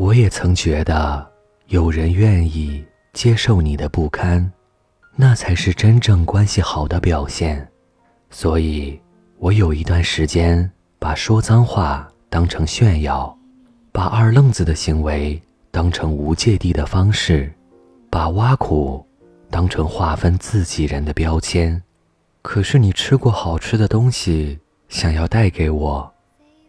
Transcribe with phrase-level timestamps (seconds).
[0.00, 1.30] 我也曾觉得，
[1.66, 4.50] 有人愿意接受你的不堪，
[5.14, 7.68] 那才是真正关系好的表现。
[8.30, 8.98] 所以，
[9.36, 13.36] 我有一段时间把说脏话当成炫耀，
[13.92, 15.38] 把二愣子的行为
[15.70, 17.52] 当成无芥蒂的方式，
[18.08, 19.06] 把挖苦
[19.50, 21.78] 当成划分自己人的标签。
[22.40, 24.58] 可是，你吃过好吃的东西，
[24.88, 26.10] 想要带给我，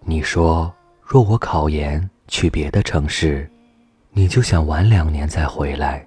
[0.04, 0.70] 你说
[1.02, 3.48] 若我考研去别的城市，
[4.10, 6.04] 你就想晚两年再回来。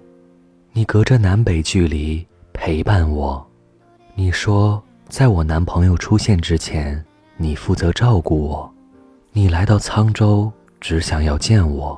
[0.73, 3.47] 你隔着南北距离陪伴我，
[4.16, 4.83] 你说。
[5.06, 7.05] 在我男朋友出现之前，
[7.37, 8.69] 你负责照顾我。
[9.33, 10.50] 你来到沧州，
[10.80, 11.97] 只想要见我；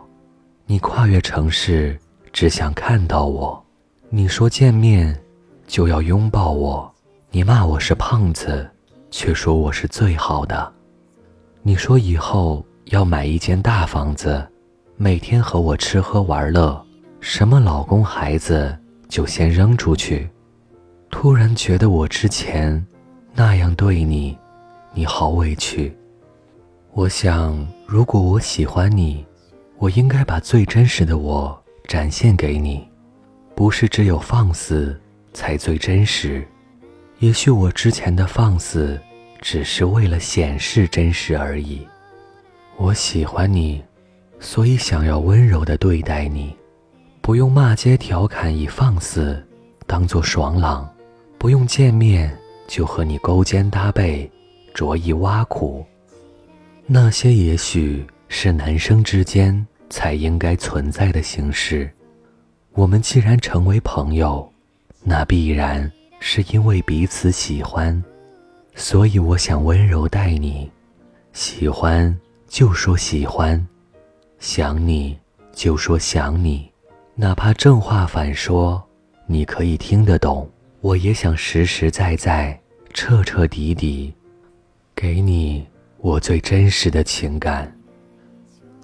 [0.67, 1.99] 你跨越城市，
[2.33, 3.65] 只想看到我。
[4.11, 5.19] 你说见面
[5.69, 6.93] 就要拥抱我，
[7.31, 8.69] 你骂我是胖子，
[9.11, 10.71] 却说我是最好的。
[11.63, 14.47] 你说以后要买一间大房子，
[14.97, 16.81] 每天和我吃喝玩乐，
[17.19, 18.77] 什么老公孩子
[19.09, 20.31] 就先扔出去。
[21.11, 22.85] 突然觉得我之前。
[23.39, 24.39] 那样对你，
[24.95, 25.95] 你好委屈。
[26.93, 29.27] 我想，如果我喜欢你，
[29.77, 32.89] 我应该把最真实的我展现给你，
[33.55, 34.99] 不是只有放肆
[35.35, 36.49] 才最真实。
[37.19, 38.99] 也许我之前的放肆，
[39.43, 41.87] 只是为了显示真实而已。
[42.79, 43.83] 我喜欢你，
[44.39, 46.55] 所以想要温柔的对待你，
[47.21, 49.43] 不用骂街调侃以放肆
[49.87, 50.89] 当做爽朗，
[51.39, 52.37] 不用见面。
[52.69, 54.29] 就和你勾肩搭背，
[54.75, 55.87] 着意挖苦，
[56.85, 61.89] 那些也许是男生之间才应该存在的形式。
[62.73, 64.53] 我们既然成为朋友，
[65.05, 65.89] 那必然
[66.19, 68.03] 是因为彼此喜欢，
[68.75, 70.69] 所以我想温柔待你。
[71.33, 72.13] 喜欢
[72.49, 73.67] 就说喜欢，
[74.39, 75.19] 想你
[75.53, 76.71] 就说想你，
[77.15, 78.83] 哪怕正话反说，
[79.27, 80.49] 你可以听得懂。
[80.81, 82.59] 我也想实实在在、
[82.95, 84.15] 彻彻底底，
[84.95, 85.67] 给你
[85.99, 87.71] 我最真实的情感。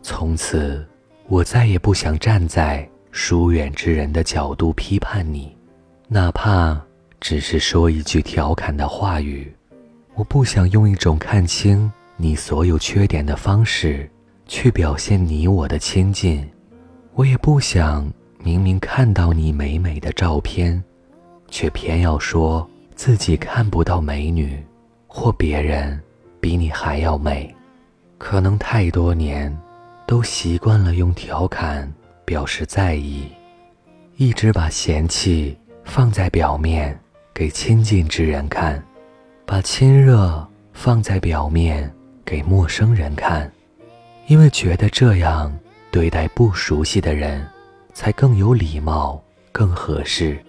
[0.03, 0.85] 从此，
[1.29, 5.57] 我再也不想站在疏远之人的角度批判你，
[6.09, 6.81] 哪怕
[7.21, 9.55] 只是说一句调侃的话语。
[10.15, 14.09] 我不想用一种看清你所有缺点的方式
[14.47, 16.49] 去表现你我的亲近，
[17.15, 20.83] 我也不想明明看到你美美的照片。
[21.49, 24.59] 却偏要说自己看不到美女，
[25.07, 26.01] 或别人
[26.41, 27.55] 比你还要美，
[28.17, 29.55] 可能太多年
[30.07, 31.93] 都习惯了用调侃
[32.25, 33.27] 表示在意，
[34.17, 36.99] 一直把嫌弃放在表面
[37.35, 38.83] 给亲近之人看，
[39.45, 41.93] 把亲热放在表面
[42.33, 43.53] 给陌生人看，
[44.27, 45.53] 因为觉得这样
[45.91, 47.47] 对待不熟悉的人
[47.93, 49.23] 才更有礼貌、
[49.53, 50.43] 更合适。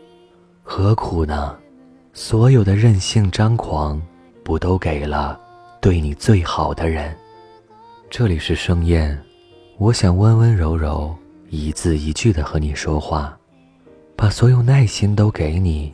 [0.61, 1.53] 何苦呢？
[2.13, 4.01] 所有的任性张狂，
[4.45, 5.37] 不都给了
[5.81, 7.13] 对你最好的人？
[8.09, 9.21] 这里是盛宴，
[9.77, 11.13] 我想温温柔柔，
[11.49, 13.37] 一字一句的和你说话，
[14.15, 15.93] 把所有耐心都给你，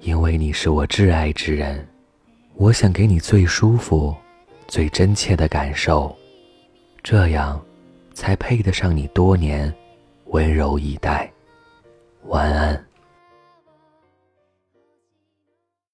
[0.00, 1.88] 因为你是我挚爱之人。
[2.56, 4.14] 我想给你最舒服、
[4.70, 6.16] 最真切的感受，
[7.02, 7.60] 这样，
[8.14, 9.74] 才配得上你多年
[10.26, 11.28] 温柔以待。
[12.26, 12.89] 晚安。